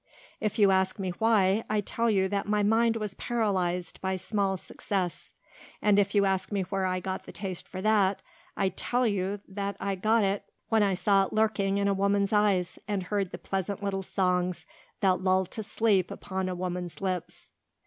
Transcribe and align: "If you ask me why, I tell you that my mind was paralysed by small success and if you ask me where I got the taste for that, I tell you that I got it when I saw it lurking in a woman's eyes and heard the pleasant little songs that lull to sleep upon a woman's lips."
"If 0.39 0.57
you 0.57 0.71
ask 0.71 0.97
me 0.97 1.11
why, 1.19 1.63
I 1.69 1.79
tell 1.79 2.09
you 2.09 2.27
that 2.29 2.47
my 2.47 2.63
mind 2.63 2.95
was 2.95 3.13
paralysed 3.13 4.01
by 4.01 4.15
small 4.17 4.57
success 4.57 5.31
and 5.79 5.99
if 5.99 6.15
you 6.15 6.25
ask 6.25 6.51
me 6.51 6.63
where 6.63 6.87
I 6.87 6.99
got 6.99 7.25
the 7.25 7.31
taste 7.31 7.67
for 7.67 7.83
that, 7.83 8.19
I 8.57 8.69
tell 8.69 9.05
you 9.05 9.41
that 9.47 9.77
I 9.79 9.93
got 9.93 10.23
it 10.23 10.43
when 10.69 10.81
I 10.81 10.95
saw 10.95 11.27
it 11.27 11.33
lurking 11.33 11.77
in 11.77 11.87
a 11.87 11.93
woman's 11.93 12.33
eyes 12.33 12.79
and 12.87 13.03
heard 13.03 13.29
the 13.31 13.37
pleasant 13.37 13.83
little 13.83 14.01
songs 14.01 14.65
that 15.01 15.21
lull 15.21 15.45
to 15.45 15.61
sleep 15.61 16.09
upon 16.09 16.49
a 16.49 16.55
woman's 16.55 16.99
lips." 16.99 17.51